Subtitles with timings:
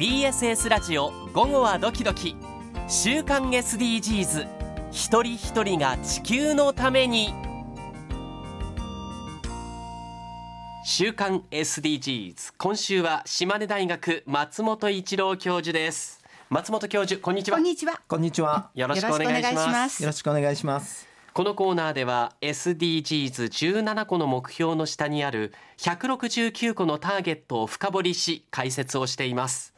[0.00, 2.34] BSS ラジオ午後はドキドキ。
[2.88, 4.48] 週刊 SDGs
[4.90, 7.34] 一人一人が地球のために。
[10.86, 16.24] 週刊 SDGs 今週は島根大学松本一郎教授です。
[16.48, 17.58] 松本教授こんにちは。
[17.58, 18.00] こんにちは。
[18.08, 18.70] こんにちは。
[18.74, 20.02] よろしくお願いします。
[20.02, 21.06] よろしくお願いします。
[21.34, 29.74] このコーナーでは SDGs17 個の目標の下にある169個のターゲットを深掘りし解説をしています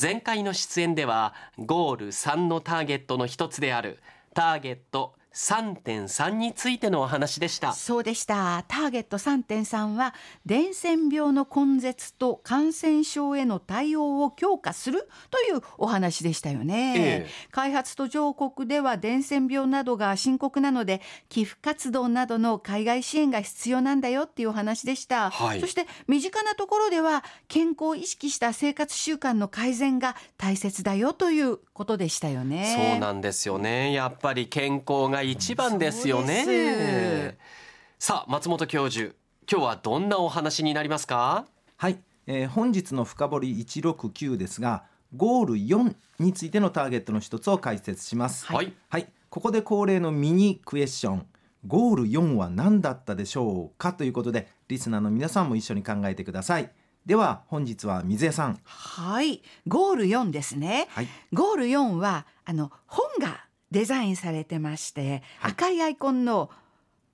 [0.00, 3.98] 前回の出演ではゴール3のターゲットの一つである
[4.32, 8.64] ターゲット3.3についてのお話でしたそうでした。
[8.68, 10.14] ターゲット3.3は
[10.46, 16.94] 伝染病の根絶と感染症への対応を強化するというお話でしたよね。
[16.96, 25.30] ええ開発途上国では伝染病などが深刻なので寄付活動などの海外支援が必要なんだよっていうお話でした。
[25.30, 32.92] はいそして身近なところでは健康を意識した生活習慣の改善が大切だよということでしたよね。
[32.92, 37.38] そうなんですよねやっぱり健康が一番ですよね
[37.98, 39.14] さあ松本教授
[39.50, 41.46] 今日はどんなお話になりますか？
[41.76, 44.84] はい、えー本日の深掘り169ですが、
[45.16, 48.46] ゴール4についてのターゲットの一つを解説します。
[48.46, 51.26] はいはい、ここで恒例のミニクエスチョン。
[51.66, 56.70] ゴール4は何だったでしょうかということで、リスナーの皆さんも一緒に考えてください。
[57.04, 58.60] では本日は水江さん。
[58.64, 60.86] はい、ゴール4ですね。
[60.90, 63.41] はい、ゴール4はあの本が
[63.72, 66.50] デザインされてまして、はい赤いアイコンの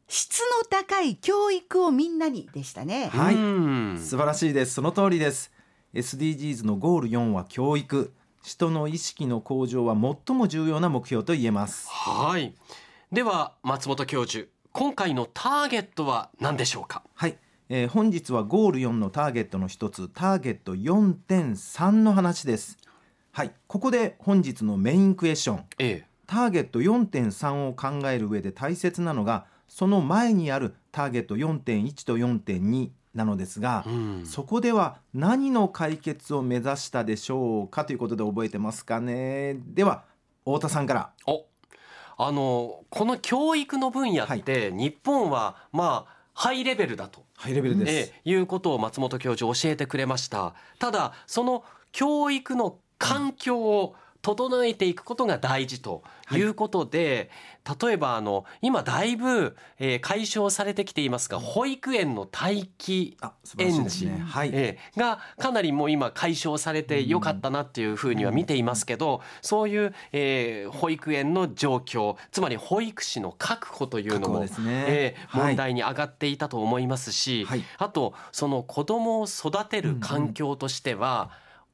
[0.09, 3.09] 質の高い教育をみんなにでしたね。
[3.13, 4.75] はいうん素晴らしいです。
[4.75, 5.53] その通りです。
[5.95, 8.13] SDGs のゴール4は教育。
[8.43, 9.95] 人の意識の向上は
[10.27, 11.89] 最も重要な目標と言えます。
[11.89, 12.55] はい。
[13.13, 17.03] では松本教授、今回のターゲットは何でしょうか？
[17.15, 17.37] はい、
[17.69, 22.79] えー本日はゴール4のターゲットの一つターゲット4.3の話です
[23.33, 33.91] はいここで本日のメインクエスチョンえターゲット4.3を考える上で大切なのがその前にあるターゲット4.1と4.2なのですが、え。
[33.91, 34.27] うん。
[34.27, 37.85] そこでは何の解決を目指したでしょうか？
[37.85, 39.57] ということで覚えてますかね？
[39.67, 40.05] では
[40.45, 41.47] 太田さんからお、
[42.19, 47.25] あのこの教育の分野って、日本はまあハイレベルだと。
[47.37, 56.03] ハイレベルです、ええいうことを松本教授教えてくれましたただその教育の環境を整えていくことが大事と
[56.33, 57.31] いうことで、
[57.83, 63.17] 例えばあの今だいぶ、えー解消されてきていますが保育園の待機
[63.59, 74.49] 園児はい、ええがかなりもう今解消されてよかったなっていうふうには見ていますけど、そういう、えー保育園の状況つまり保育士の確保というのも、ね。
[74.61, 75.47] えーはい。
[75.49, 77.63] 問題に上がっていたと思いますし、はい。
[77.79, 81.31] あとその子供を育てる環境としては、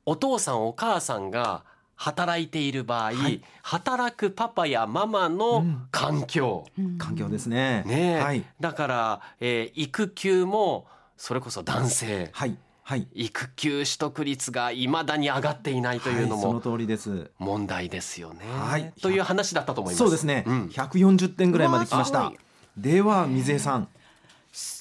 [0.06, 1.64] お父さんお母さんが
[1.96, 3.42] 働いている場合、はい。
[3.62, 6.98] 働くパパやママの環境、うん。
[6.98, 7.82] 環境ですね。
[7.86, 8.20] ねえ。
[8.20, 8.44] はい。
[8.60, 12.30] だから、えー育休もそれこそ男性。
[12.32, 12.56] はい。
[12.82, 13.06] はい。
[13.14, 17.30] 育休取得率がいまだに上がっていないというのはい、そのも通りです。
[17.38, 18.40] 問題ですよね。
[18.46, 18.92] はい。
[19.00, 19.98] という話だったと思います。
[19.98, 20.66] そうですね、うん。
[20.66, 22.32] 140点ぐらいまで来ました。
[22.76, 23.88] では水江さん。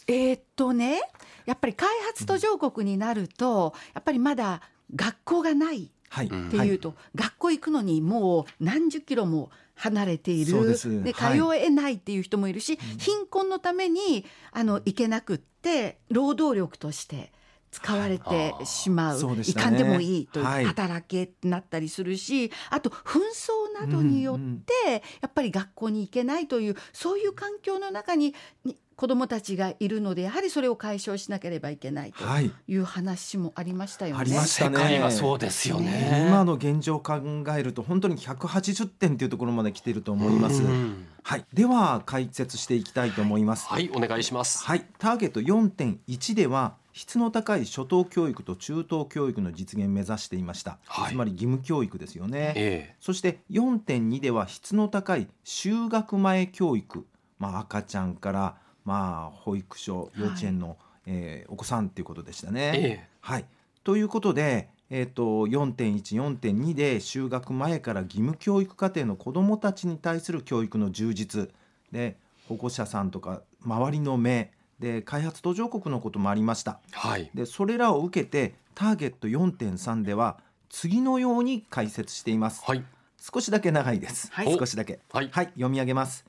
[0.07, 1.01] えーっとね
[1.45, 4.61] やっぱり開発途上国になるとやっぱりまだ
[4.95, 6.47] 学校がないはい、うん。
[6.49, 10.67] っていうと、学校行くのにもう何十キロも離れている。
[11.03, 11.25] で通
[11.55, 17.31] えないっていう人もいるし、貧困のためにあの行けなくって労働力として
[17.71, 19.77] 使われてしまう,、そうでしたね。
[19.77, 20.65] いかんでもいいという、はい。
[20.65, 32.51] 働けってなったりするしあと紛争などによって、やっぱり学校に行けないというそういう環境の中にに子どもたちがいるのでやはりそれを解消しなければいけないとはい。
[32.67, 34.21] いう話もありましたよね。
[34.21, 36.27] ありました世ね界はそうですよね。
[36.27, 37.21] 今の現状を考
[37.57, 41.07] えると本当に180点というところまで来ていると思います、うん。
[41.23, 41.45] はい。
[41.53, 43.67] では解説していきたいと思います。
[43.67, 44.63] はい、お願いします。
[44.63, 51.13] はい、ターゲット4.1では質の高い初等教育と中等教育の実現を目指していました、はい。
[51.13, 57.05] つまり義務教育ですよね、えそして4.2では質の高い就学前教育、
[57.39, 62.71] まあ、赤ちゃんから、まあ、保育所幼稚園の、えーお子さんということでしたね。
[62.75, 63.45] ええはい、
[63.83, 71.49] ということで、えー、と4.14.2で就学前から義務教育課程の子どもたちに対する教育の充実
[71.91, 76.79] で保護者さんとか周りの目で開発途上国のこともありました。
[76.91, 77.31] はい。
[77.33, 80.39] でそれらを受けてターゲット4.3では
[80.69, 82.63] 次のように解説しています。
[82.65, 82.83] はい。
[83.19, 84.29] 少しだけ長いです。
[84.31, 84.99] はい少しだけ。
[85.09, 86.25] はい読み上げます。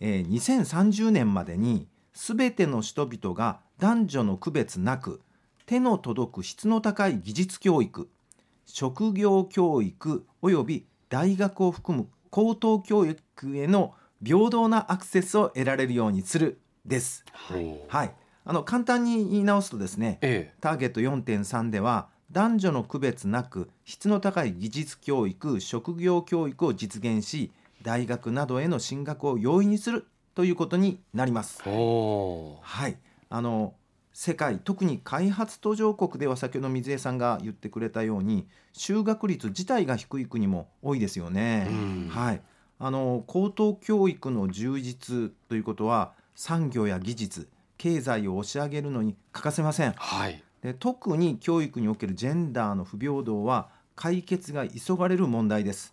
[0.00, 5.20] えー2030年までにすべての人々が男女の区別なく
[5.66, 8.08] 手の届く質の高い技術教育
[8.66, 17.24] 職業教育及び大学を含む高等教育への平等なアクセスを得られるようにするです。
[17.32, 17.80] はい。
[17.88, 27.52] はい、あの簡単に言い直すとですねえターゲット4.3では男女の区別なく質の高い技術教育職業教育を実現し
[27.82, 31.62] 大学などへの進学を容易にするということになります。
[31.62, 32.96] はい、
[33.28, 33.74] あの
[34.12, 41.66] 世界特に開発途上国では先ほど水江さんが言ってくれたように就学率自体が低い国も多いですよね。
[41.70, 42.42] うんはい、
[42.78, 49.92] あの高等教育の充実ということは産業や技術経済を押し上げるのに欠かせません。
[49.92, 55.92] はいで特に教育におけるジェンダーの不平等は解決が急がれる問題です。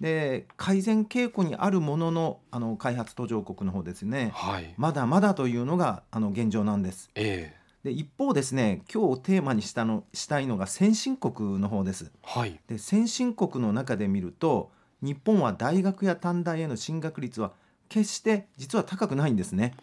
[0.00, 7.10] で改善傾向にあるもののあの開発途上国の方ですねはいまだまだというのがあの現状なんです。
[7.14, 12.10] ええで一方ですね今日テーマにしたのしたいのが先進国の方です。
[12.22, 17.52] はいで先進国の中で見ると日本は大学や短大への進学率は
[17.90, 19.74] 決して実は高くないんですね。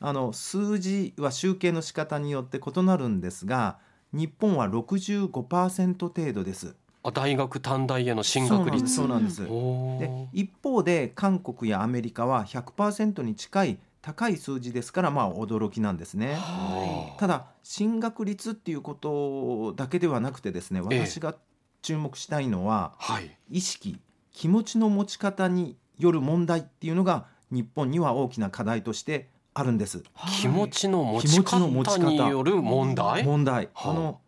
[0.00, 3.78] あの数字は集計の仕方によって異なるんですが
[4.12, 6.76] 日本は65%程度です。
[7.04, 8.94] あ大学短大への進学率。
[8.94, 9.42] そうなんです。
[9.42, 16.34] で一方で韓国やアメリカは100%に近い高い数字ですからまあ驚きなんですね。
[16.34, 21.06] はただ進学率っていうことだけではなくてですねええ。
[21.06, 21.34] 私が
[21.82, 23.30] 注目したいのははい。
[23.50, 23.98] 意識
[24.30, 30.02] 気持ちの持ち方による問題っていうのが日本には大きな課題としてあるんです。
[30.40, 34.20] 気持ちの持ち気持ちの持ち方方による問題問題、はああの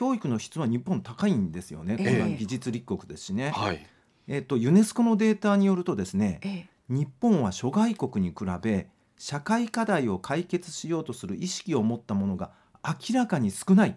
[0.00, 1.96] 教育の質は日本高いんですよね。
[1.98, 3.50] ええこれは技術立国ですしね。
[3.50, 3.86] はい
[4.28, 8.88] えっとユネスコのデータによるとですね、ええ日本は諸外国に比べ
[9.18, 12.50] 社会課題を解決しようとする意識を持ったものが
[12.82, 13.96] 明らかに少ない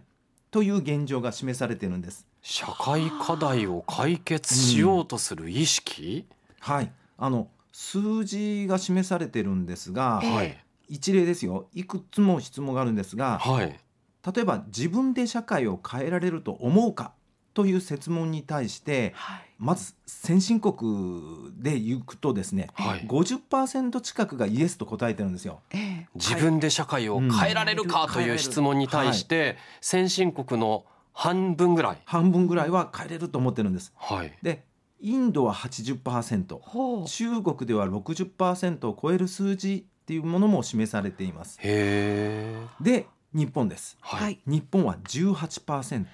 [0.51, 2.27] という現状が示されているんです。
[2.41, 6.27] 社会課題を解決しようとする意識、
[6.59, 10.57] はい、あの数字が示されてるんですが、ええはい
[10.89, 11.69] 一例ですよ。
[11.73, 13.79] いくつも質問があるんですが、はい
[14.25, 17.13] 例えば自分で社会を変えられると思うか
[17.53, 19.41] という設問に対してはい。
[19.59, 23.07] まず先進国で言くとですね、はい。
[23.07, 25.61] 50%近くがイエスと答えてるんですよ。
[25.71, 26.07] ええ。
[26.15, 31.97] 自分で社会を変えられるかという質問に対して先進国の半分ぐらい。
[32.03, 33.93] 半分ぐらいは変えれると思ってるんです。
[33.95, 34.33] はい。
[34.41, 34.65] で
[34.99, 37.07] インドは80%ほう。
[37.07, 41.57] 中国では60%を超える数字っていうものも示されています。
[41.61, 43.97] へえで日本です。
[44.01, 44.33] ははい。
[44.33, 46.05] い日本は18%。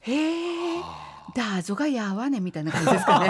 [0.00, 0.80] へえ。
[1.34, 3.28] ダーゾがやわねみたいな感じですかね。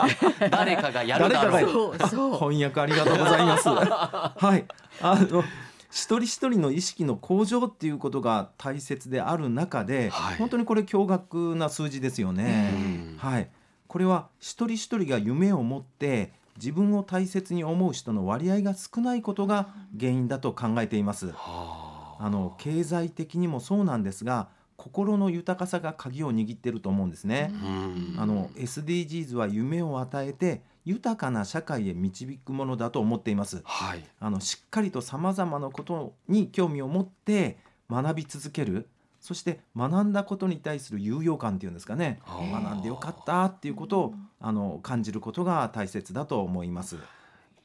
[0.50, 2.34] 誰かがやるだろうそう。
[2.34, 3.68] 翻訳ありがとうございます。
[3.70, 4.66] はい、
[5.00, 5.42] あの
[5.90, 10.36] 一人一人の意識の向上っていうことが大切である中で、はい。
[10.36, 12.70] 本当にこれ驚愕な数字ですよね。
[12.74, 13.16] うん。
[13.18, 13.48] はい、
[13.86, 19.68] これは一人一人が夢を持って自分を大切に思う人の割合が少ないことが
[19.98, 21.28] 原因だと考えています。
[21.28, 21.87] はあ
[22.18, 27.50] あの経済的にもそうなんですが、心の豊かさが鍵を握っていると思うんですね。
[27.52, 33.60] うんあの SDGs は夢を与えて豊かな社会へ導くものだと思っています。
[33.64, 37.58] はいあのしっかりとさまざまなことに興味を持って
[37.90, 38.88] 学び続ける
[39.20, 46.96] そして学んだことに対する有用感っていうんですかね学んでよかったっていうことをあの感じることが大切だと思います。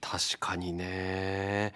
[0.01, 1.73] 確かにね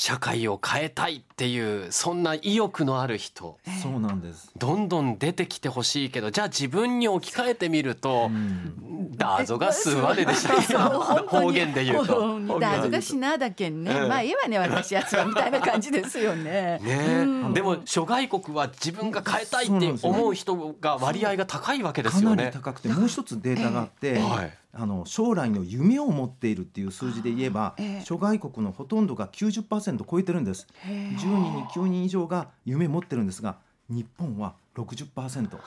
[0.00, 3.58] 社会を変えたいっていうそんな意欲のある人。
[3.66, 3.82] ええ。
[3.82, 4.50] そうなんです。
[4.56, 10.88] どんどん出てきてほしいけどじゃあ自分に置き換えてみるとうんダーゾが数割れでした。
[11.26, 12.38] 方言で言うと。
[12.60, 14.08] ダーゾがしなだけんね、ええ。
[14.08, 16.78] まあいいわね私やつはみたいな感じですよね。
[16.84, 22.50] ねでも諸外国は自分が変えたいって思う人が割合が高いわけでかなりすよね。
[22.52, 24.56] 高くてもう一つデータがあって、はい。
[24.72, 28.04] あの将来の夢を持っているっていう数字で言えば、ええ。
[28.04, 30.68] 諸外国のほとんどが90%超えてるんです。
[30.86, 31.16] へえ。
[31.16, 33.56] 10人に9人以上が夢持ってるんですが
[33.88, 35.58] 日本は60%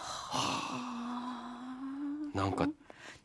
[2.34, 2.68] なんか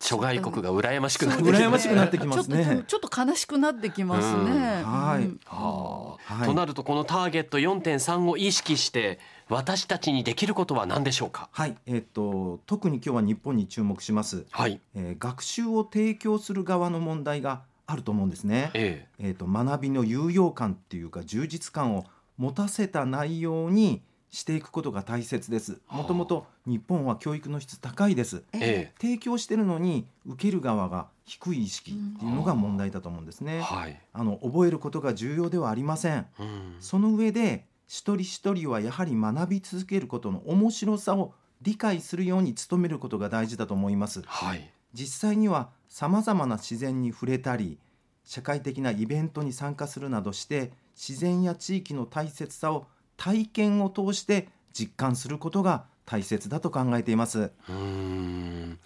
[0.01, 2.65] 諸外国が羨ましくなってそう羨ましくなってきますね。
[2.65, 4.43] ちょっとちょっと悲しくなってきますね。
[4.43, 4.49] うん。
[4.85, 5.25] はい。
[5.25, 5.41] うん。
[5.47, 6.47] はあはい。
[6.49, 11.49] となるとこのターゲット4.3を意識して私たちにできることは何でしょうか？
[11.53, 14.81] はい、えっ、と特に今日は日本に注目します、はい。
[14.95, 18.71] えー学習を提供する側の問題があると思うんですね。
[18.75, 19.31] ええ。
[19.31, 22.05] ー、と学びの有用感っていうか充実感を
[22.37, 25.81] 持たせた内容にしていくことが大切です。
[25.89, 28.43] もともと日本は教育の質高いです。
[28.53, 33.61] ええ提供してるのに受ける側が低い意識っていうのが問題だと思うんですえね。
[33.63, 36.27] はいあの覚えることが重要ではありません。
[36.39, 41.33] うんその上で一人一人はやはり学び続けることの面白さを
[41.63, 47.79] 理解するように努めることが大事だと思いますはい実際にはさまざまな自然に触れたり
[48.25, 52.87] 社会的なイベントに参加するなどして自然や地域の大切さを
[53.19, 57.41] 体験を通して実感することが大切だと考えています。
[57.41, 58.79] うーん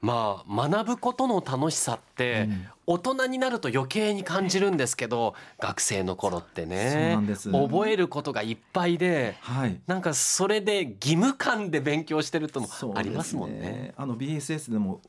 [0.00, 9.80] まあ学ぶことの楽しさって、うん大人になると余計に感じるんですけど学生の頃ってそうねなんです覚えることがいっぱいではい。
[9.86, 13.94] なんかそれで義務感で勉強してるともありますもんですね。
[13.96, 15.00] あの BSS でも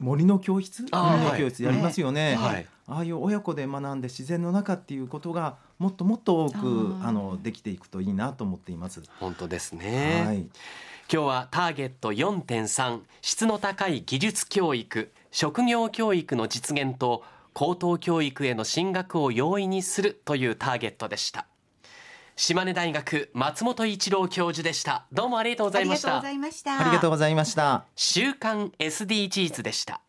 [0.00, 0.82] 森の教室？
[0.90, 2.34] 森の教室やりますよね。
[2.34, 9.00] はいああいう親子で学んで自然の中っていうことがもっともっと多くあのできていくといいなと思っています。
[9.20, 10.38] 本当ですね、はい。
[10.38, 10.48] 今
[11.08, 21.46] 日はターゲット4.3質の高い技術教育職業教育の実現と高等教育への進学を容易にするというターゲットでした
[22.36, 25.06] 島根大学松本一郎教授でした。
[25.12, 26.08] どうもありがとうございました。
[26.08, 26.80] ありがとうございました。
[26.80, 27.84] ありがとうございました。
[27.96, 30.00] 週刊 SDGs でした